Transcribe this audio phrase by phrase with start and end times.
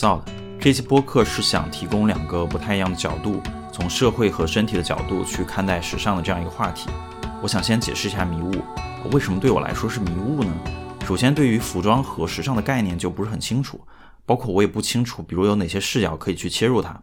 [0.00, 0.32] 造的。
[0.58, 3.42] 这期播客是想提供两个不太一样的角度，
[3.72, 6.88] 从社会和身体的角度去看待时尚的这样一个话题。
[7.42, 8.62] 我想先解释一下迷雾，
[9.12, 10.52] 为什么对我来说是迷雾呢？
[11.06, 13.80] 首先，对于服装和时尚的概念就不是很清楚，
[14.24, 17.00] 包括我也不清楚，比如有哪些视角可以去切入它。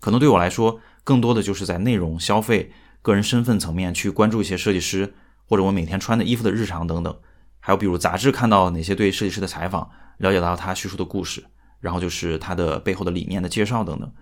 [0.00, 2.70] 可能对我来说，更多的就是在内容、消费、
[3.00, 5.14] 个人身份层面去关注一些设计师，
[5.46, 7.16] 或者我每天穿的衣服的日常等等。
[7.60, 11.44] 还有比如杂志看到哪些对设计师的采访，了解到他叙述的故事。
[11.80, 14.12] 然后就是它的背后的理念的介绍等等。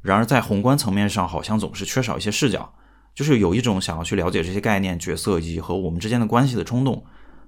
[0.00, 2.72] 然而在宏观层面上，好像总是缺少一些视角，
[3.14, 7.04] 就是有一种想要去了解这些概念、角色以及和我们之间的关系的冲动。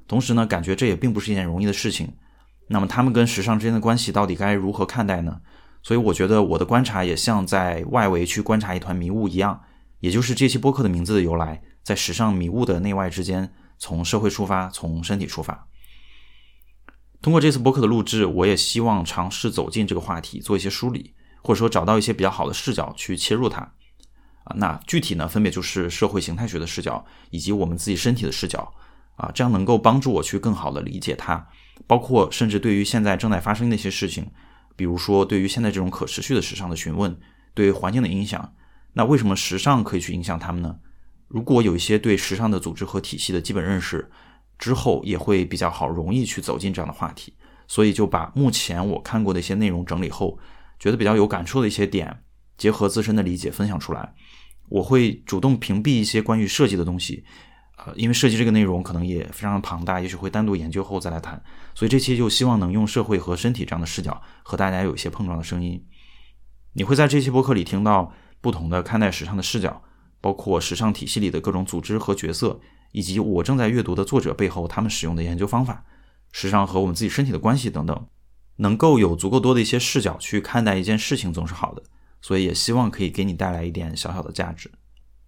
[0.08, 2.12] 同时呢，感觉这也并不是一件容易的事情。
[2.68, 5.40] 那么他们跟时尚之间的关系到底该如何看待呢？
[5.82, 9.60] 所以我觉得我的观察也像在外围去观察一团迷雾一样，
[10.00, 15.66] 也就是这期播客的名字的由来，在时尚迷雾的内外之间，从社会出发，从身体出发。
[17.22, 23.60] 通过这次播客的录制，我也希望尝试走进这个话题，做一些梳理，或者说找到一些比较好的视角去切入它。
[24.44, 28.72] 啊，那具体呢，分别就是社会形态学的视角，以及我们自己身体的视角。
[29.16, 31.46] 啊，这样能够帮助我去更好的理解它，
[31.86, 34.26] 包括甚至对于现在正在发生的一些事情，
[34.74, 37.14] 比如说对于现在这种可持续的时尚的询问，
[37.52, 38.54] 对于环境的影响，
[38.94, 40.76] 那为什么时尚可以去影响他们呢？
[41.28, 44.10] 如果有一些对时尚的组织和体系的基本认识。
[44.60, 47.32] 之后也会比较好，容易去走进这样的话题，
[47.66, 50.38] 所以就把目前我看过的一些内容整理后，
[50.78, 52.22] 觉得比较有感触的一些点，
[52.58, 54.14] 结合自身的理解分享出来。
[54.68, 57.24] 我会主动屏蔽一些关于设计的东西，
[57.78, 61.42] 呃，因为设计这个内容可能也非常的庞大，也许会单独研究后再来谈。
[61.74, 65.82] 所以这期就希望能用社会和身体这样的视角和大家有一些碰撞的声音。
[66.74, 69.82] 你会在这期播客里听到不同的看待时尚的视角，
[70.20, 72.60] 包括时尚体系里的各种组织和角色。
[72.92, 75.84] 以及我正在阅读的作者背后，他们使用的研究方法，
[76.32, 78.06] 时尚和我们自己身体的关系等等，
[78.56, 81.82] 能够有足够多的一些视角去看待一件事情，总是好的。
[82.22, 84.70] 所以也希望可以给你带来一点小小的价值。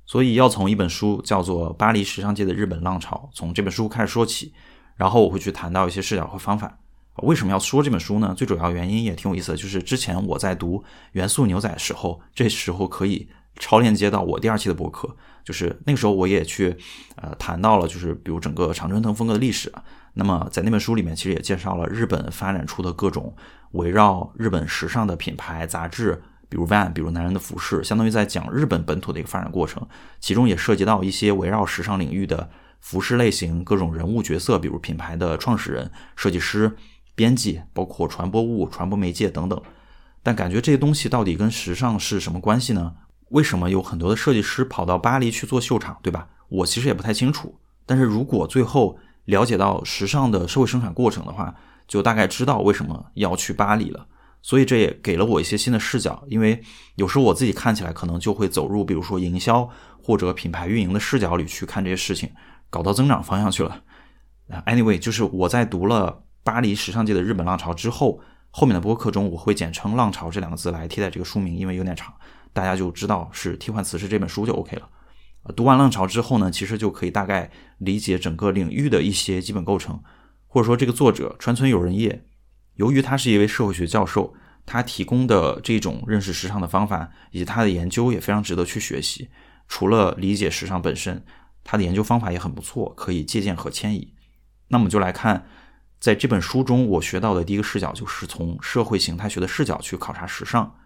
[0.04, 4.52] 所以要从一本书叫做《巴黎时尚界的日本浪潮》，从这本书开始说起，
[4.96, 6.78] 然后我会去谈到一些视角和方法。
[7.22, 8.34] 为什么要说这本书呢？
[8.36, 10.78] 最主要原因也挺有意思的，就是之前我在读
[11.12, 15.14] 《元素牛仔》的时候，这时候可以超链接到我第二期的博客。
[15.44, 16.76] 就是那个时候，我也去，
[17.16, 19.72] 呃，谈到了，就是比如整个常春藤风格的历史。
[20.14, 23.34] 那么在那本书里面，其实也介绍了日本发展出的各种
[23.72, 29.84] 围绕日本时尚的品牌杂志，比如 Van，比如男人的服饰，相当于在讲日本本土的一个发展过程。
[30.20, 32.48] 其中也涉及到一些围绕时尚领域的
[32.78, 36.76] 服饰类型、各种人物角色，比如品牌的创始人、设计师、
[37.16, 39.60] 编辑，包括传播物、传播媒介等等。
[40.22, 42.94] 但感觉这些东西到底跟时尚是什么关系呢？
[43.32, 46.28] 为什么有很多的设计师跑到巴黎去做秀场，对吧？
[46.48, 47.58] 我其实也不太清楚。
[47.84, 51.54] 但是如果最后了解到时尚的社会生产过程的话，
[51.88, 54.06] 就大概知道为什么要去巴黎了。
[54.42, 56.60] 所以这也给了我一些新的视角，因为
[56.96, 59.68] 有时候我自己看起来可能就会走入比如说营销
[60.02, 62.28] 或者品牌运营的视角里去看这些事情，
[62.68, 63.80] 搞到增长方向去了。
[64.66, 68.20] Anyway，就是我在读了巴黎时尚界的日本浪潮之后，
[68.50, 72.12] 后面的播客中我会简称“浪潮”这两个字来替代这个书名，因为有点长。
[72.52, 74.88] 大家就知道是替换词是这本书就 OK 了。
[75.56, 80.00] 读完浪潮之后呢，其实就可以大概理解整个领域的一些基本构成，
[80.46, 82.24] 或者说这个作者川村友人业，
[82.74, 89.30] 由于他是一位社会学教授，他提供的这种认识时尚的方法以及他的研究也非常值得去学习。
[89.66, 91.24] 除了理解时尚本身，
[91.64, 94.14] 他的研究方法也很不错，可以借鉴和迁移。
[94.68, 95.46] 那么就来看，
[95.98, 100.76] 在这本书中我学到的第一个视角，就是从社会形态学的视角去考察时尚。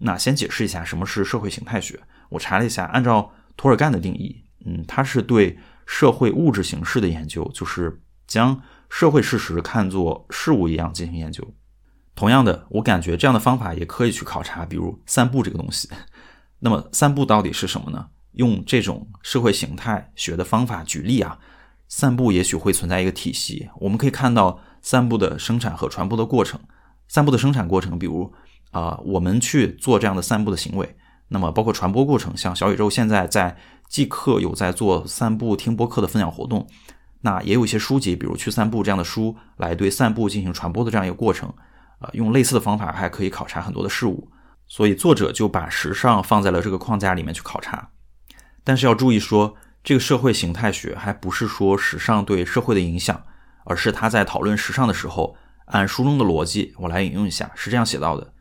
[0.00, 2.00] 那先解释一下什么是社会形态学。
[2.30, 11.46] 我查了一下，按照托尔干的定义，嗯，它是对社会物质形式的研究，就是将社会事实看作事物一样进行研究。
[12.14, 15.88] 同样的，我感觉这样的方法也可以去考察，比如散步这个东西。
[16.60, 18.08] 那么散步到底是什么呢？
[18.32, 21.38] 用这种社会形态学的方法举例啊，
[21.88, 23.68] 散步也许会存在一个体系。
[23.80, 26.60] 我们可以看到散步的生产和传播的过程。
[27.08, 28.32] 散步的生产过程，比如。
[28.70, 30.96] 啊，我们去做这样的散步的行为，
[31.28, 33.56] 那么包括传播过程，像小宇宙现在在
[33.88, 36.66] 即刻有在做散步听播客的分享活动，
[37.22, 41.52] 那也有一些书籍，比如去散步这样的书，来对散步进行传播的这样一个过程，
[41.98, 44.28] 啊，用类似的方法还可以考察很多的事物，
[44.68, 47.90] 所以作者就把时尚放在了这个框架里面去考察，
[48.62, 53.20] 但是要注意说，这个社会形态学还不是说时尚对社会的影响，
[53.64, 55.36] 而是他在讨论时尚的时候，
[55.66, 58.32] 按书中的逻辑，我来引用一下，是这样写到的。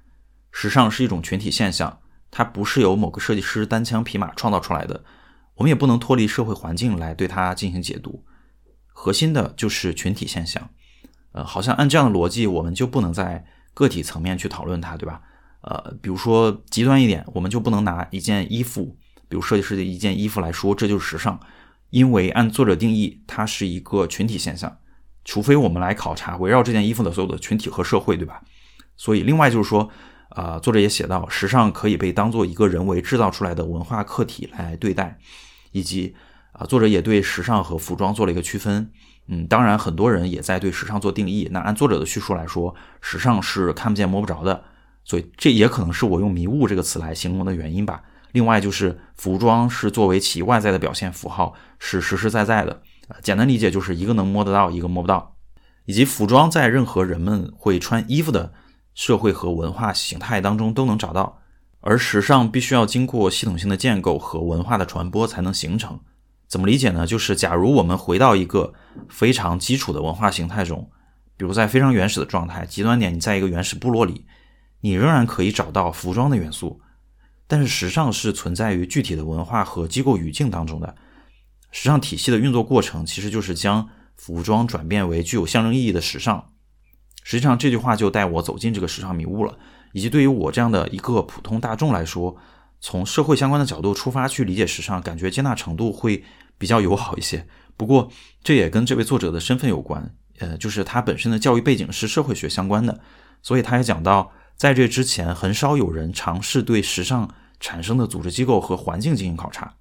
[0.51, 1.99] 时尚是一种群体现象，
[2.31, 5.03] 它不是由某个设计师单枪匹马创造出来的。
[5.55, 8.23] 我们也不能脱离社会环境来对它进行解读。
[8.87, 10.69] 核心的就是群体现象。
[11.31, 15.21] 呃，好像按这样的逻辑，我们就不能在个体层面去讨论它，对吧？
[15.61, 18.97] 呃，比如说极端一点，我们就不能拿一件衣服，
[19.27, 21.39] 比如设计师的一件衣服来说，这就是时尚，
[21.89, 24.77] 因为按作者定义，它是一个群体现象，
[25.23, 28.41] 除非我们来考察围绕这件衣服的所有的群体和社会，对吧？
[28.97, 29.89] 所以，另外就是说，
[30.29, 35.17] 呃，作者也写到，时尚可以被当做一个人为制造出来的文化客体来对待，
[35.71, 36.15] 以及
[36.51, 38.91] 啊，作者也对时尚和服装做了一个区分。
[39.27, 41.47] 嗯，当然，很多人也在对时尚做定义。
[41.51, 44.63] 那按作者的叙述来说，时尚是看不见摸不着的，
[45.03, 48.01] 所以这也可能是我用“迷雾”这个词来形容的原因吧。
[48.31, 52.81] 另外，就是服装是作为其外在的表现符号，是实实在在的。
[53.23, 55.35] 简单理解就是一个能摸得到，一个摸不到，
[55.85, 58.53] 以及服装在任何人们会穿衣服的。
[58.93, 61.41] 社会和文化形态当中都能找到，
[61.81, 65.99] 而时尚必须要经过系统性的建构和文化的传播才能形成。
[66.47, 67.05] 怎么理解呢？
[67.05, 68.73] 就是假如我们回到一个
[69.07, 70.89] 非常基础的文化形态中，
[71.37, 74.25] 比如在非常原始的状态，极端点，你在一个原始部落里，
[74.81, 76.81] 你仍然可以找到服装的元素，
[77.47, 80.95] 但是时尚是存在于具体的文化和机构语境当中的。
[81.71, 83.87] 时尚体系的运作过程其实就是将
[84.17, 86.49] 服装转变为具有象征意义的时尚。
[87.29, 89.55] 实际上，这句话就带我走进这个时尚迷雾了。
[89.93, 92.35] 以及对于我这样的一个普通大众来说，
[92.81, 96.23] 从社会相关的角度出发去理解时尚，感觉接纳程度会
[96.57, 97.45] 比较友好一些。
[97.77, 98.09] 不过，
[98.43, 102.99] 这也跟这位作者的身份有关，呃，就是他本身的教育背景是社会学相关的，
[103.43, 109.71] 所以他也讲到，在这之前，很少有人尝试对时尚产生的组织机构和环境进行考察。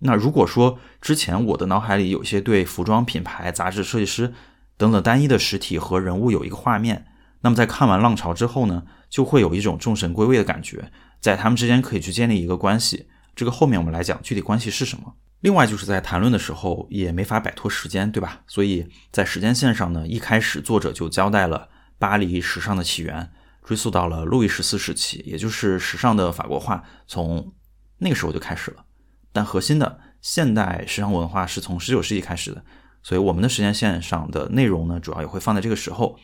[0.00, 4.34] 那如果说之前我的脑海里有些对服装品牌、杂志、设计师。
[4.76, 7.06] 等等，单一的实体和人物有一个画面，
[7.40, 10.90] 那么在看完《浪潮》之后呢，就会有一种众神归位的感觉，
[11.20, 13.08] 在他们之间可以去建立一个关系。
[13.34, 15.14] 这个后面我们来讲具体关系是什么。
[15.40, 18.40] 另外就是在谈论的时候也没法摆脱时间，对吧？
[18.46, 21.68] 所以在时间线上呢，一开始作者就交代了
[21.98, 23.30] 巴黎时尚的起源，
[23.62, 27.52] 追溯到了路易十四时期，也就是时尚的法国化从
[27.98, 28.84] 那个时候就开始了。
[29.32, 32.64] 但核心的现代时尚文化是从19世纪开始的。
[33.06, 36.18] 所以我们的时间线上的内容呢，主要也会放在这个时候。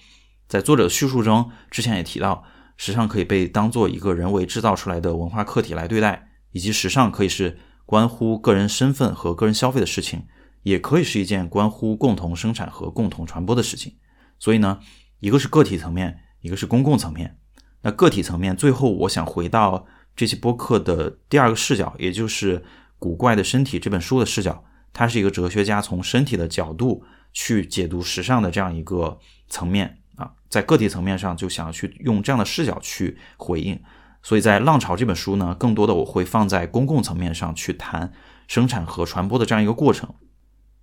[0.49, 2.43] 在作者的叙述中，之前也提到，
[2.76, 7.56] 时尚可以被当做一个人为制造出来的文化客体来对待，以及时尚可以是
[7.87, 10.25] 关乎个人身份和个人消费的事情，
[10.64, 13.94] 也可以是一件关乎共同生产和共同传播的事情。
[14.40, 14.81] 所以呢，
[15.20, 17.38] 一个是个体层面，一个是公共层面。
[17.82, 19.87] 那个体层面，最后我想回到
[20.17, 22.58] 这期播客的第二个视角，也就是
[22.99, 24.64] 《古怪的身体》这本书的视角。
[24.92, 29.18] 他是一个哲学家，从身体的角度去解读时尚的这样一个
[29.48, 33.80] 层面啊，在个体层面上就想要去用这样的视角去回应，
[34.22, 38.12] 所以在《浪潮》这本书呢，更多的我会放在公共层面上去谈
[38.46, 40.14] 生产和传播的这样一个过程。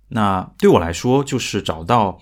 [0.08, 2.18] 那对我来说，就是找到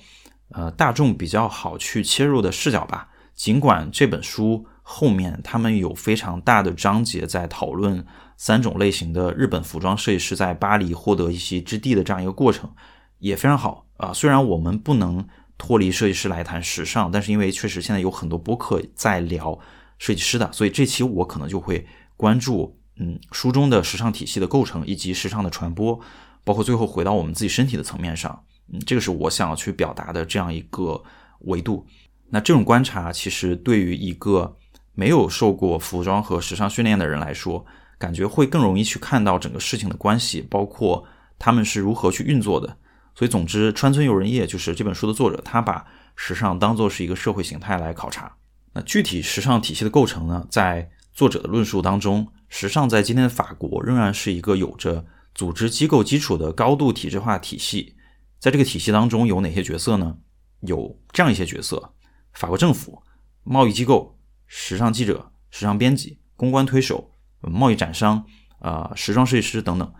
[0.51, 3.09] 呃大众比较好去切入的视角吧。
[3.35, 8.07] 尽管这本书后面他们有非常大的章节在讨论。
[8.41, 12.73] 三种类型的日本服装设计师在巴黎获得一席之地的这样一个过程
[13.19, 14.13] 也非常好啊。
[14.13, 15.27] 虽然我们不能
[15.59, 19.59] 脱离设计师来谈时尚，但是因为确实现在有很多播客在聊
[19.99, 21.85] 设计师的，所以这期我可能就会
[22.17, 25.99] 关注嗯书中的时尚体系的构成以及时尚的传播，
[26.45, 28.45] 包括最后回到我们自己身体的层面上。
[28.73, 31.03] 嗯，这个是我想要去表达的这样一个
[31.41, 31.85] 维度。
[32.31, 34.57] 那这种观察其实对于一个
[34.99, 37.65] 没有受过服装和时尚训练的人来说。
[37.99, 41.05] 感觉会更容易去看到整个事情的关系，包括
[41.37, 42.77] 他们是如何去运作的。
[43.15, 48.33] 所以，总之，川村游人叶就是这本书的作者，他把时尚当做是一个社会形态来考察。
[48.73, 50.47] 那具体时尚体系的构成呢？
[50.49, 57.97] 在作者的论述当中，时尚在今天的法国仍然是一个有着组织机构基础的高度体制化体系。
[58.39, 60.17] 在这个体系当中，有哪些角色呢？
[60.61, 61.95] 有这样一些角色：
[62.33, 63.03] 法国政府、
[63.43, 64.18] 贸易机构、
[64.49, 67.13] 时尚记者、时尚编辑、公关推手。
[67.41, 68.25] 贸易展商、
[68.59, 69.93] 啊，时装设计师等等，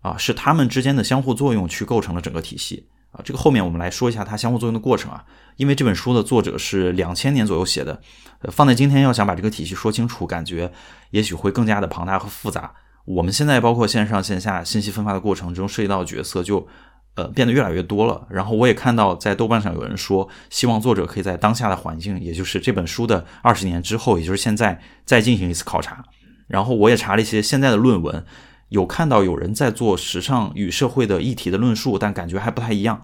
[0.00, 3.22] 啊，是他们之间的相互作用去构成了整个体系啊。
[3.24, 5.24] 这个后面我们来说一下它相互作用的过程啊。
[5.54, 8.02] 因为这本书的作者是两千年左右写的，
[8.40, 10.72] 呃，放在今天要想把这个体系说清楚，感觉
[11.10, 12.74] 也许会更加的庞大和复杂。
[13.04, 16.66] 我们现在包括线上线下信息分发的过程中涉及到角色就
[17.14, 18.26] 呃变得越来越多了。
[18.30, 26.04] 然后我也看到在豆瓣上有人说，希望作者可以在当下的环境，也就是这本书的二十年之后，也就是现在再进行一次考察。
[26.46, 28.24] 然后我也查了一些现在的论文，
[28.70, 33.02] 有看到有人在做时尚与社会的议题的论述，但感觉还不太一样。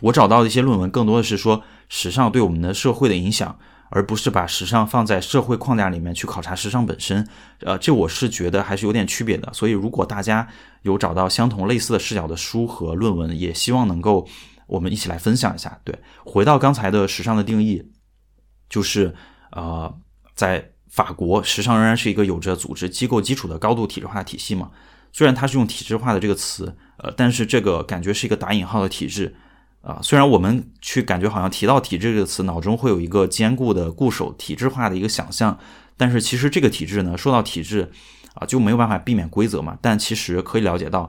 [0.00, 3.58] 我找到的一些论文更多的是说时尚对我们的社会的影响，
[3.90, 7.26] 而不是把时尚放在社会框架里面去考察时尚本身。
[7.60, 9.52] 呃，这我是觉得还是有点区别的。
[9.52, 10.48] 所以如果大家
[10.82, 14.28] 有找到相同类似的视角的书和论文，也希望能够
[14.66, 15.80] 我们一起来分享一下。
[15.84, 17.90] 对，回到刚才的时尚的定义，
[18.68, 19.14] 就是
[19.52, 19.94] 呃，
[20.34, 24.70] 在法国，时尚仍然是一个有着组织机构基础的高度体制化体系嘛。
[25.12, 29.34] 虽然它是用体制化的这个词，呃，但是这个感觉是一个打引号的体制
[29.88, 29.98] 啊。
[30.02, 35.58] 虽然我们去感觉好像提到体制这个词，脑中会有一个坚固的固守体制化的一个想象，
[35.96, 37.90] 但是其实这个体制呢，说到体制
[38.34, 39.78] 啊，就没有办法避免规则嘛。
[39.80, 41.08] 但其实可以了解到，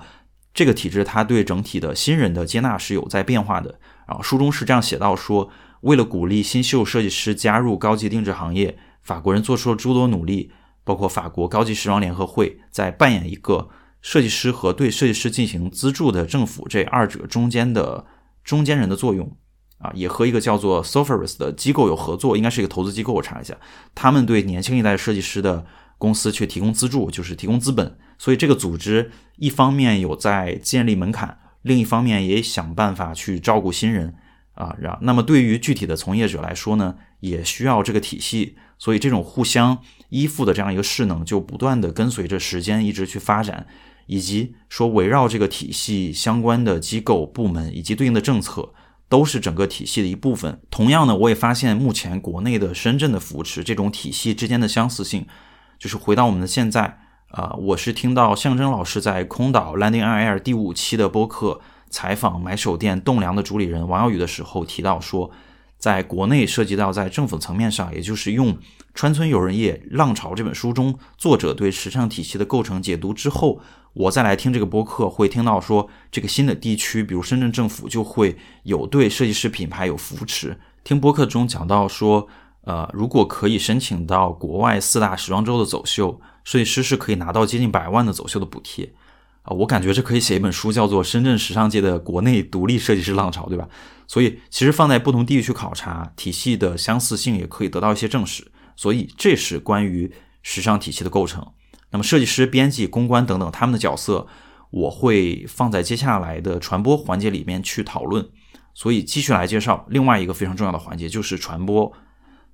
[0.54, 3.80] 这个体制它对整体的新人的接纳是有在变化的。
[4.08, 10.52] 然后书中是这样写到说，为了鼓励新秀设计师加入高级定制行业，法国人做出了诸多努力，
[10.84, 13.70] 包括法国高级时装联合会在扮演一个。
[14.02, 18.06] 设计师和对设计师进行资助的政府这二者中间的
[18.44, 19.38] 中间人的作用
[19.78, 23.14] 啊，也和一个叫做 Sophros 的机构有合作，应该是一个投资机构。
[23.14, 23.56] 我查一下，
[23.96, 25.66] 他们对年轻一代设计师的
[25.98, 27.98] 公司去提供资助，就是提供资本。
[28.18, 34.16] 所以这个组织一方面有在建立门槛，另一方面也想办法去照顾新人
[34.56, 34.76] 啊。
[34.80, 38.58] 然那么对于具体的从业者来说呢，也需要这个体系。
[38.78, 43.68] 所以这种互相依附的这样一个势能，就不断的跟随着时间一直去发展。
[44.10, 48.74] 以及说围绕这个体系相关的机构部门以及对应的政策，
[49.08, 50.60] 都是整个体系的一部分。
[50.72, 55.28] 同样呢，我也发现目前国内的深圳的扶持这种体系之间的相似性，
[55.78, 56.98] 就是回到我们的现在
[57.28, 61.62] 啊，我是听到象征老师在空岛 Landing Air 第五期的播客
[61.92, 65.30] 采访买手店栋梁的主理人王耀宇的时候提到说，
[65.78, 68.58] 在国内涉及到在政府层面上，也就是用。
[68.94, 73.62] 川村友人业浪潮这本书中，作者对时尚体系的构成解读之后，
[73.94, 80.60] 我再来听这个播客，会听到说这个新的地区，比如深圳政府就会有对设计师品牌有扶持。
[80.84, 82.28] 听播客中讲到说，
[82.62, 88.92] 呃，如果可以申请到国外四大时装周的走秀，设计师是可以拿到接近百万的走秀的补贴
[89.44, 89.54] 啊。
[89.54, 93.70] 我感觉这可以写一本书，叫做《深圳时尚界的国内独立设计师浪潮》，对吧？
[94.08, 98.52] 所以其实放在不同地域去考察体系的相似性，也可以得到一些证实。
[98.80, 100.10] 所以这是关于
[100.42, 101.46] 时尚体系的构成。
[101.92, 104.26] 那么设计师、编辑、公关等等他们的角色，
[104.72, 108.30] 我会放在接下来的传播环节里面去讨论。
[108.74, 111.92] 所以继续来介绍另外一个非常重要的环节，就是传播。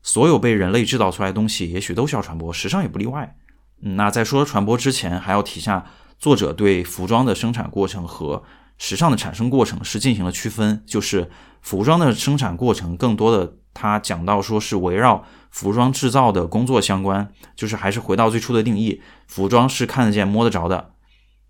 [0.02, 3.36] 所有被人类制造出来的东西，也许都需要传播，时尚也不例外。
[3.82, 5.86] 那在说传播之前，还要提下
[6.18, 8.42] 作者对服装的生产过程和
[8.80, 11.30] 时尚的产生过程是进行了区分，就是
[11.62, 13.58] 服装的生产过程更多的。
[13.76, 20.94] 他讲到说是围绕服装制造的工作相关，就是还是回到最初的定义，服装是看得见摸得着的。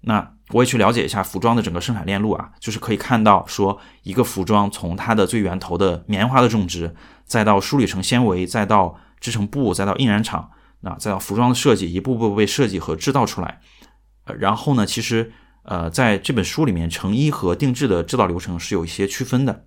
[0.02, 10.52] 那我也去了解一下服装的整个生产链路啊，就是可以看到说一个服装从它的最源头的棉花的种植，再到梳理成纤维，再到织成布，再到印染厂，
[10.82, 13.62] 那再到服装的设计，一步步被设计和制造出来。
[14.26, 15.32] 呃，然后呢，其实
[15.64, 19.66] 呃在这本书里面，成衣和定制的制造流程是有一些区分的。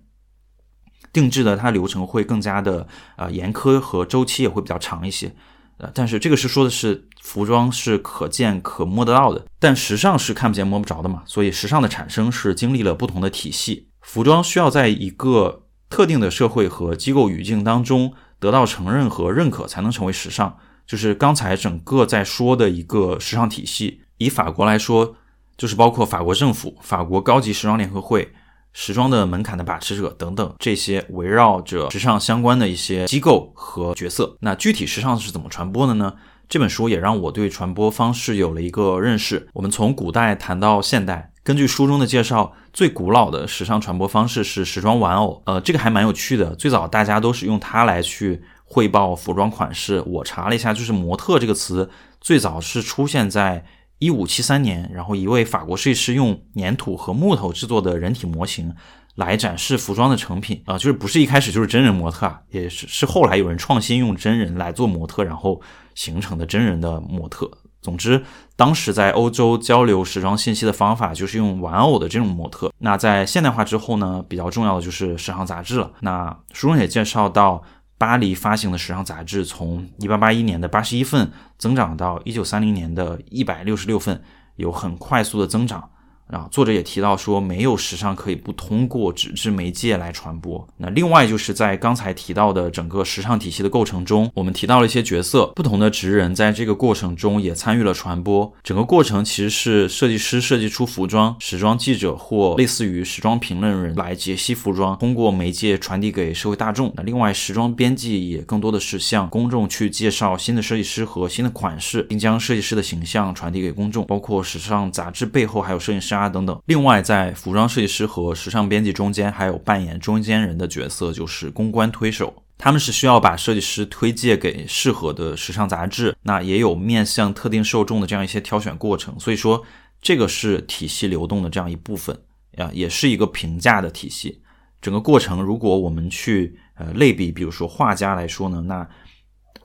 [1.11, 5.33] 定制的它流程会更加的呃严苛和周期也会比较长一些，
[5.77, 25.15] 呃，但是这个是说的是服装是可见可摸得到的，但时尚是看不见摸不着的嘛，所以时尚的产生是经历了不同的体系，服装需要在一个特定的社会和机构语境当中得到承认和认可才能成为时尚，就是刚才整个在说的一个时尚体系，以法国来说，
[25.57, 28.31] 就是包括法国政府、法国高级时装联合会。
[28.73, 34.37] 时装的门槛的把持者等等，这些围绕着时尚相关的一些机构和角色。
[34.41, 36.13] 那具体时尚是怎么传播的呢？
[36.47, 39.47] 这本书也让我对传播方式有了一个认识。
[39.53, 45.43] 我们从古代谈到现代，根据书中的介绍，最古老的时尚传播方式是时装玩偶。
[45.45, 46.55] 呃，这个还蛮有趣的。
[46.55, 50.03] 最早大家都是用它来去汇报服装款式。
[50.07, 53.65] 我查了一下，就是模特这个词最早是出现在。
[53.99, 58.73] 一五七三年，然后一位法国设计师用粘土和木头制作的人体模型
[59.15, 65.61] 来展示服装的成品啊，就是不是一开始就是真人模特啊，也是是后来有人创新用真人来做模特，然后
[65.95, 67.51] 形成的真人的模特。
[67.81, 68.21] 总之，
[68.55, 72.71] 当时在欧洲交流时装信息的方法就是用玩偶的这种模特。
[72.77, 75.91] 那在现代化之后呢，比较重要的就是时尚杂志了。
[75.99, 77.61] 那书中也介绍到。
[77.99, 84.23] 巴黎发行的时尚杂志从一八八一年的八十一份增长到一九三零年的一百六十六份，
[84.55, 85.91] 有很快速的增长。
[86.29, 90.67] 啊，作者也提到说，没有时尚可以不通过纸质媒介来传播。
[90.77, 98.53] 那另外就是在刚才提到的整个时尚体系的构成中，我们提到了一些角色，不同的职人在这个过程中也参与了传播。
[98.63, 106.93] 整个过程其实是设计师设计出服装，时装记者或类似于时装评论人来解析服装，通过媒介传递给社会大众。
[106.95, 114.05] 那另外，时装编辑也更多的是向公众去介绍新的设计师和新的款式，并将设计师的形象传递给公众。
[114.05, 116.18] 包括时尚杂志背后还有摄影师。
[116.19, 122.43] 啊等等，另外在服装设计师和时尚编辑中间，还有扮演中间人的角色，就是公关推手。
[122.57, 129.17] 他们是需要把设计师推荐给适合的时尚杂志，那也有面向特定受众的这样一些挑选过程。
[129.17, 129.63] 所以说，
[130.01, 132.17] 这个是体系流动的这样一部分
[132.57, 134.41] 呀，也是一个评价的体系。
[134.81, 138.85] 整个过程，如果我们去呃类比，比如说画家来说呢，那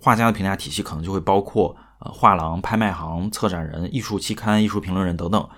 [0.00, 5.48] 画家的评价体系可能就会包括呃画廊、拍卖行、策展人、艺术期刊、艺术评论人等等。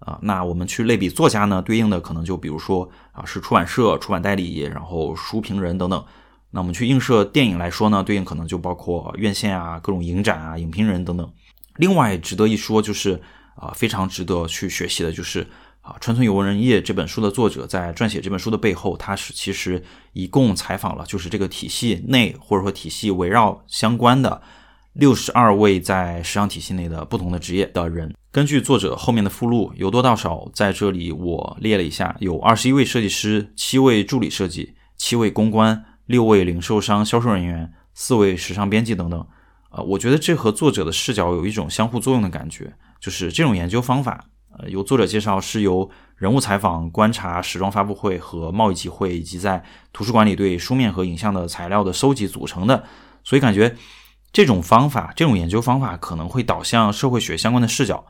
[0.00, 6.04] 啊，那我们去类比作家呢，对应的可能就比如说啊是出版社、出版代理，然后书评人等等。
[6.50, 11.32] 那我们去映射电影来说呢，对应可能就包括院线啊、各种影展啊、影评人等等。
[11.76, 13.22] 另外值得一说就是
[13.54, 15.46] 啊，非常值得去学习的就是
[15.80, 24.42] 啊，《川村游文人业》这本书的作者在撰写这本书的背后，他是其实一共采访了就是这个体系内或者说体系围绕相关的
[24.92, 28.14] 六十二位在时尚体系内的不同的职业的人。
[28.32, 35.84] 根据作者后面的附录，由多到少在这里我列了一下，有二十一位设计师，七位助理设计，七位公关。
[36.06, 39.24] 六位零售商销售人员，四位时尚编辑等等，
[39.70, 42.74] 呃，我觉得这和作者的视角有一种相互作用的感觉。
[42.98, 44.24] 就是这种研究方法，
[44.58, 52.82] 呃，由作者介绍是由人物采访、观察、时装发布会和贸易集会，以及在图书馆里对书面和影像的材料的搜集组成的。
[53.22, 53.76] 所以感觉
[54.32, 58.04] 这种方法，这种研究方法可能会导向社会学相关的视角，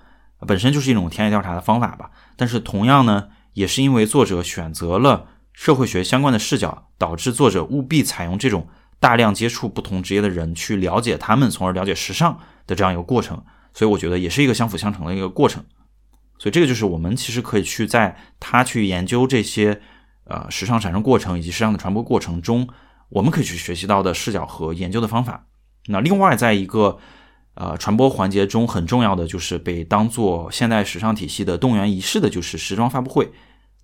[0.47, 2.11] 本身就是一种田野调查的方法吧。
[2.37, 5.27] 但是同样呢，也是因为作者选择了。
[5.53, 8.67] 社会学相关的视角，导致作者务必采用这种
[8.99, 13.43] 大量接触不同职业的人去了解他们，从而了解时尚的这样一个过程。
[13.75, 15.63] 所以我觉得也是一个相辅相成的一个过程。
[16.39, 19.83] 所以这个就是我们其实可以去在他去研究这些
[20.25, 22.67] 呃时尚产生过程以及时尚的传播过程中，
[23.11, 25.45] 我们可以去学习到的视角和研究的方法。
[25.87, 26.99] 那另外，在一个
[27.55, 33.33] 呃传播环节中很重要的就是被当做现代时尚体系的动员仪式的，就是时装发布会。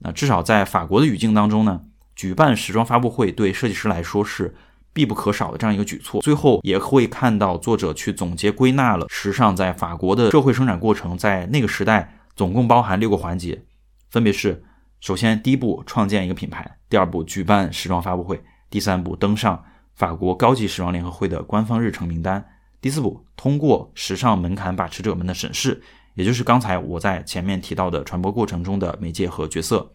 [0.00, 1.80] 那至少在法国的语境当中呢，
[2.14, 4.54] 举办时装发布会对设计师来说是
[4.92, 6.20] 必不可少的这样一个举措。
[6.20, 13.64] 最后也会看到作者去总结归纳了时尚在法国的社会生产过程，在那个时代总共包含六个环节，
[14.10, 14.62] 分别是：
[15.00, 19.64] 首先第一步创建一个品牌，第二步举办时装发布会，第三步登上
[19.96, 22.44] 法国高级时装联合会的官方日程名单，
[22.80, 25.82] 第四步通过时尚门槛把持者们的审视。
[26.14, 29.92] 也就是刚才我在前面提到的传播过程中的媒介和角色。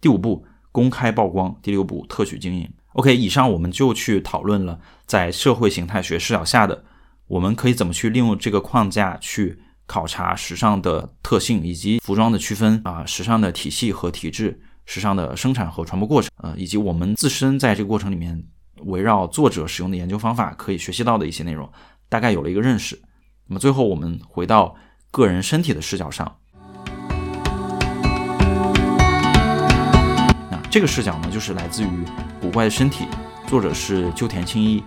[0.00, 2.70] 第五步，公开曝光；第六步，特许经营。
[2.94, 6.84] OK，以上我们就去讨论了在社会形态学视角下的，
[7.26, 18.42] 我们可以怎么去利用这个框架去考察时尚的特性以及服装的区分啊，时尚的体系和体制，时尚的生产和传播过程，呃，以及我们自身在这个过程里面
[18.84, 21.70] 围绕作者使用的研究方法可以学习到的一些内容，
[22.08, 23.00] 大概有了一个认识。
[23.46, 24.74] 那么最后我们回到。
[25.14, 26.36] 个人身体的视角上，
[30.50, 31.86] 那这个视角呢，就是来自于
[32.40, 33.04] 《古怪的身体》，
[33.48, 34.82] 作者是鸠田清一，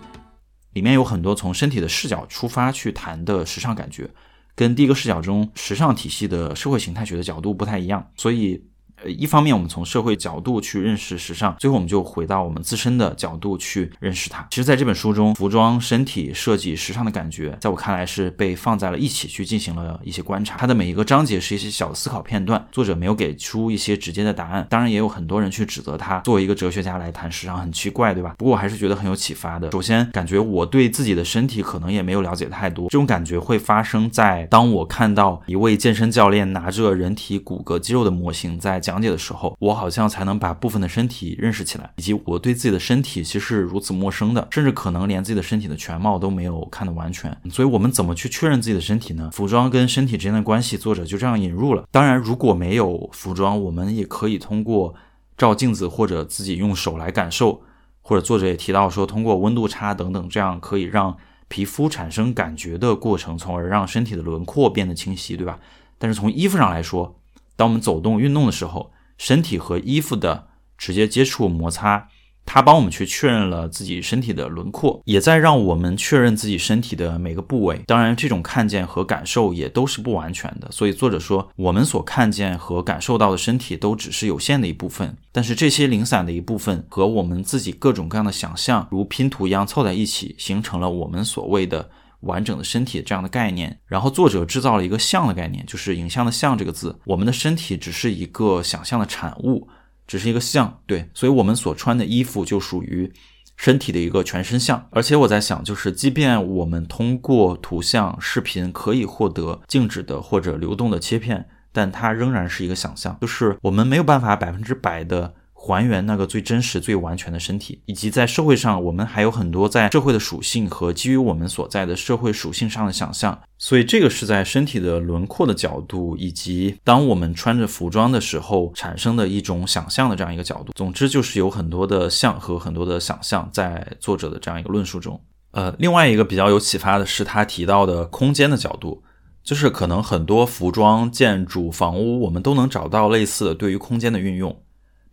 [0.74, 4.10] 里面有很多从身体的视角出发去谈的时尚感觉，
[4.54, 8.67] 跟第一个视角中时尚体系的社会形态学的角度不太一样，所以。
[9.04, 14.48] 呃，一方面我们从社会角度去认识时尚，最后我们就回到我们自身的角度去认识它。
[14.50, 20.58] 其实，在这本书中，服装、身体设计、时尚的感觉，在我看来是被放在了一起去进行了一些观察。
[20.58, 24.66] 它的每一个章节是一些小思考片段，作者没有给出一些直接的答案。
[24.68, 28.34] 当然，也有很多人去指责他作为一个哲学家来谈时尚很奇怪，对吧？
[28.40, 29.70] 不过我还是觉得很有启发的。
[29.72, 38.82] 首先，感觉我对自己的身体可能也没有了解太多，这种感觉会发生在当我看到一位健身教练拿着人体骨骼肌肉的模型在。
[38.88, 47.38] 讲解的时候，我好像才能把部分的身体认识起来，以及我对自己的身体其实是如此陌生的，甚至可能连自己的身体的全貌都没有看得完全。
[47.52, 49.30] 所以，我们怎么去确认自己的身体呢？
[49.34, 51.84] 服装跟身体之间的关系，作者就这样引入了。
[51.92, 54.96] 当然，如果没有服装，我们也可以通过
[55.38, 57.62] 照镜子或者自己用手来感受，
[58.02, 61.18] 或者作者也提到说，通过温度差等等，这样可以让
[61.50, 65.60] 皮肤产生感觉的过程，从而让身体的轮廓变得清晰，对吧？
[65.98, 67.17] 但是从衣服上来说，
[67.58, 72.08] 当我们走动运动的时候，身体和衣服的直接接触摩擦，
[72.46, 77.82] 它帮我们去确认了自己身体的轮廓，也在让我们确认自己身体的每个部位。
[77.88, 80.72] 当然，这种看见和感受也都是不完全的。
[80.72, 91.90] 所以作者说，我们所看见和感受到的身体都只是有限的一部分，但是这些零散的一部分和我们自己各种各样的想象，如拼图一样凑在一起，形成了我们所谓的。
[92.22, 97.00] 完整的身体这样的概念，然后作者制造了一个像的概念，就是影像的像这个字。
[97.06, 99.68] 我们的身体只是一个想象的产物，
[100.08, 103.12] 只是一个像，对，所以我们所穿的衣服就属于
[103.56, 104.88] 身体的一个全身像。
[104.92, 115.36] 而且我在想，就是即便我们通过图像、视频可以获得静止的或者流动的切片，但它仍然是一个想象，就是我们没有办法百分之百的。
[115.60, 123.38] 还原那个最真实、最完全的身体，以及在社会上，我们还有很多在社会的属性和基于我们所在的社会属性上的想象。
[123.58, 130.72] 所以，这个是在身体的轮廓的角度，以及当我们穿着服装的时候产生的一种想象的这样一个角度。
[130.76, 135.20] 总之，就是有很多的像和很多的想象在作者的这样一个论述中。
[135.52, 139.02] 呃，另外一个比较有启发的是他提到的空间的角度，
[139.44, 144.56] 就是可能很多服装、建筑、房屋，我们都能找到类似的对于空间的运用。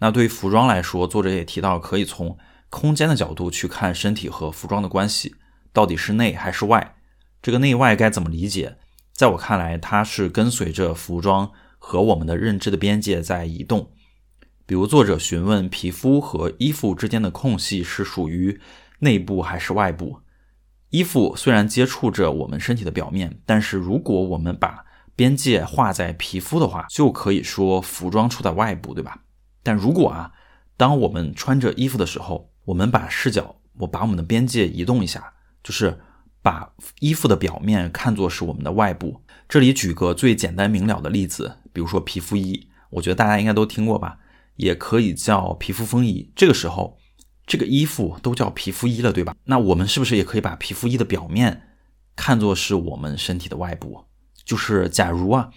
[0.04, 2.36] 那对于服装来说，作者也提到，可以从
[2.68, 5.34] 空间的角度去看身体和服装的关系，
[5.72, 6.96] 到底是内还是外？
[7.40, 8.76] 这个内外该怎么理解？
[9.14, 13.92] 在我看来，它是跟随着服装和我们的认知的边界在移动。
[14.66, 18.60] 比如，作者询问皮肤和衣服之间的空隙是属于
[18.98, 20.20] 内部还是外部？
[20.90, 24.84] 衣服虽然接触着我们身体的表面，但是如果我们把
[25.16, 29.22] 边界画在皮肤的话，就可以说服装处在外部，对吧？
[29.64, 30.30] 但如果啊，
[30.76, 35.98] 当我们穿着衣服的时候，我们把视角，我把我们的边界移动一下，就是
[36.42, 39.22] 把衣服的表面看作是我们的外部。
[39.48, 44.18] 这里举个最简单明了的例子，比如说皮肤衣，我觉得大家应该都听过吧，
[44.56, 46.30] 也可以叫皮肤风衣。
[46.36, 46.98] 这个时候，
[47.46, 49.34] 这个衣服都叫皮肤衣了，对吧？
[49.44, 51.62] 那我们是不是也可以把皮肤衣的表面
[52.14, 54.04] 看作是我们身体的外部？
[54.44, 55.50] 就是假如啊。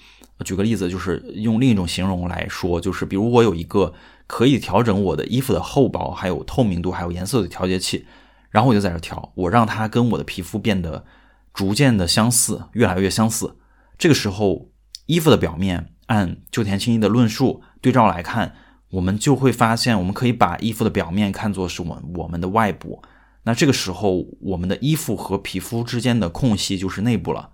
[0.45, 3.93] 举个例子，就是用另一种形容来说，就是比如我有一个
[4.27, 8.05] 可以调整我的衣服的厚薄、还有透明度、还有颜色的调节器，
[8.51, 11.05] 然后我就在这调，我让它跟我的皮肤变得
[11.53, 13.55] 逐渐的相似，越来越相似。
[13.97, 14.69] 这个时候，
[15.07, 18.53] 衣服的表面按旧田清一的论述对照来看，
[18.91, 23.01] 我们就会发现，我们可以把衣服的表面看作是我我们的外部。
[23.43, 27.49] 那这个时候，我们的衣服和皮肤之间的空隙就是内部了。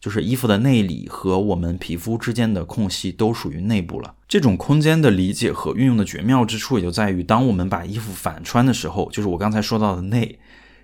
[0.00, 4.14] 就是衣服的内里和我们皮肤之间的空隙都属于内部了。
[4.28, 10.38] 这种空间的理解和运用的绝妙之处，也就在于当我们把衣服反穿的时候，就是我刚才说到的内，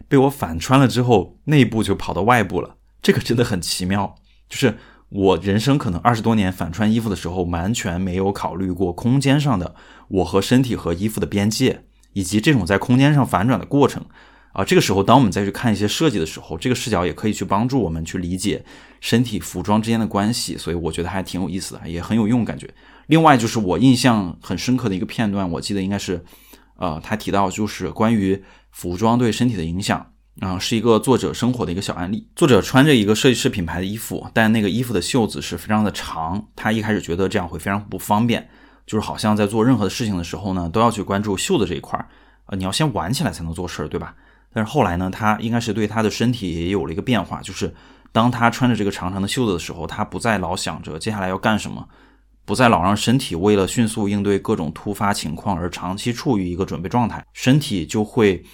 [0.09, 2.77] 被我反穿了之后，内部就跑到外部了。
[3.01, 4.15] 这个真的很奇妙。
[4.49, 4.77] 就是
[5.09, 9.75] 我人生可能二十多年反穿衣服的时候，完全没有考虑过空间上的
[10.09, 14.05] 我和身体和衣服的边界，以及这种在空间上反转的过程。
[14.53, 18.63] 啊，这个时候，当我们再去看一些设计的时候，这个视角也可以去帮助我们去理解
[19.01, 22.69] 身体服装之间的关系，所以我觉得还挺有意思的，也很有用感觉。
[23.07, 26.23] 另外，就是我印象很深刻的一个片段，我记得应该是，
[26.77, 32.29] 呃，他提到就是关于服装对身体的影响，啊，是一个作者生活的一个小案例。
[32.37, 38.49] 作者穿着一个设计师品牌的衣服，但那个衣服的袖子是非常的长，他一开始觉得这样会非常不方便，
[38.87, 42.07] 就是好像在做任何的事情的时候呢，都要去关注袖子这一块儿，
[42.47, 44.15] 呃，你要先挽起来才能做事儿，对吧？
[44.53, 47.75] 但是后来呢，他应该是对他的身体也有了一个变化，就是
[48.13, 51.89] 当他穿着这个长长的袖子的时候，他不再老想着接下来要干什么，
[52.45, 58.45] 不再老让身体为了迅速应对各种突发情况而长期处于一个准备状态，身体就会，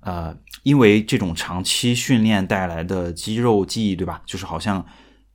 [0.00, 4.22] 呃，因为这种长期训练带来的肌肉记忆，对吧？
[4.24, 4.86] 就是好像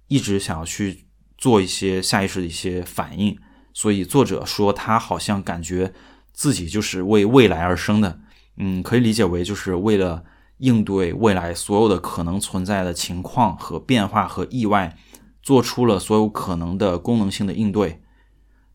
[0.07, 1.05] 一直想要去
[1.37, 3.37] 做一些下意识的一些反应，
[3.73, 5.91] 所以作者说他好像感觉
[6.31, 8.19] 自己就是为未来而生的。
[8.57, 10.23] 嗯，可以理解为就是为了
[10.59, 14.97] 应对未来所有的可能存在的情况和变化和意外，
[15.43, 18.01] 做出了所有可能的功能性的应对。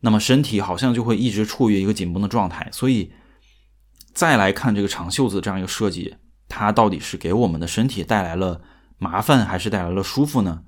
[0.00, 2.68] 那么身体好像就会一直处于一个紧绷的状态。
[2.72, 3.12] 所以
[4.12, 6.16] 再来看这个长袖子这样一个设计，
[6.48, 8.60] 它到底是给我们的身体带来了
[8.98, 10.62] 麻烦，还是带来了舒服呢？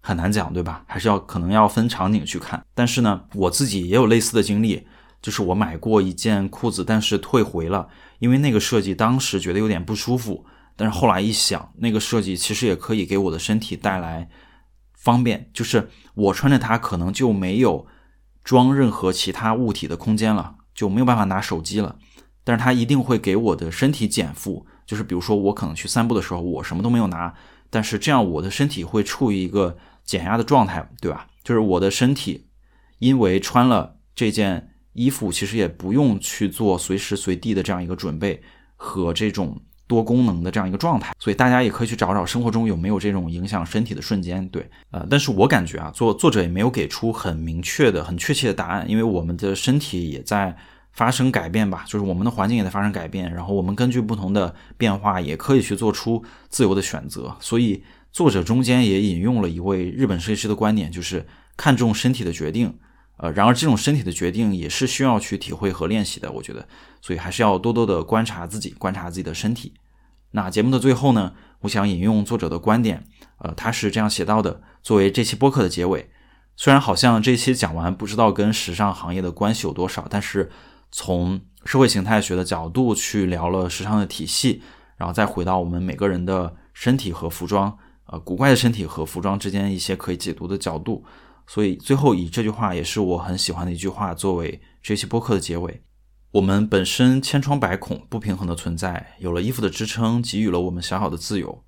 [0.00, 0.84] 很难讲，对吧？
[0.86, 2.64] 还是要可能要分场景去看。
[2.74, 4.86] 但是呢，我自己也有类似的经历。
[5.20, 7.88] 就是我买过一件裤子，但是退回了，
[8.20, 10.46] 因为那个设计当时觉得有点不舒服。
[10.76, 14.30] 但是后来一想，那个设计其实也可以给我的身体带来
[14.94, 17.88] 方便，就是我穿着它可能就没有
[18.44, 21.96] 装任何其他物体的空间了，就没有办法拿手机了。
[22.44, 27.34] 但是它一定会给我的身体减负，就是比如说我可能去散步的时候，我什么都没有拿，
[27.70, 31.26] 但是这样我的身体会处于一个减压的状态，对吧？
[31.42, 32.46] 就是我的身体
[33.00, 34.67] 因为穿了这件。
[34.98, 38.42] 衣服其实也不用去做随时随地的这样一个准备
[38.74, 39.56] 和这种
[39.86, 44.46] 多功能的这样一个状态，所以大家也可以去找找生活中有没有这种影响身体的瞬间。
[44.48, 50.56] 对，呃，但是我感觉啊，作作者也没有给出很明确的、很确切的答案，因为我们的身体也在
[50.92, 57.36] 发生改变吧，就是我们的环境也在发生改变，然后我们根据不同的变化也可以去做出自由的选择。
[57.40, 61.24] 所以作者中间也引用了一位日本设计师的观点，就是
[61.56, 62.74] 看重身体的决定。
[63.18, 66.66] 呃，然而这种身体的决定也是需要去体会和练习的，我觉得，
[67.02, 69.74] 所以还是要多多的观察自己，观察自己的身体。
[70.30, 73.04] 那节目的最后呢，我想引用作者的观点，
[73.38, 76.10] 呃，他是这样写到的，作为这期播客的结尾。
[76.54, 80.50] 虽然好像这期讲完不知道跟时尚行业的关系有多少，但是
[80.92, 84.62] 从社会形态学的角度去聊了时尚的体系，
[84.96, 87.76] 然后再回到我们每个人的身体和服装，
[88.06, 91.04] 呃，古怪的身体和服装之间一些可以解读的角度。
[91.48, 95.82] 所以最后以这句话也是我很喜欢的一句话作为这期播客的结尾：
[96.32, 101.64] 我们本身千疮百孔、不平衡的存在，有了衣服的支撑，给予了我们小小的自由。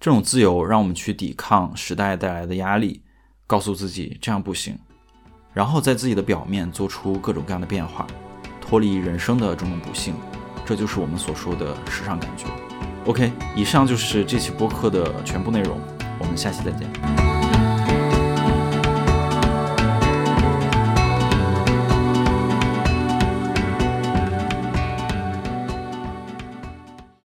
[0.00, 3.04] 这种自由让我们去抵抗时代带来的压力，
[3.46, 4.76] 告诉自己这样不行，
[5.54, 8.04] 然后在自己的表面做出各种各样的变化，
[8.60, 10.14] 脱离人生的种种不幸。
[10.66, 12.46] 这就是我们所说的时尚感觉。
[13.04, 15.80] OK，以上就是这期播客的全部内容，
[16.18, 17.31] 我们下期再见。